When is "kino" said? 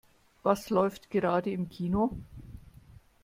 1.69-2.17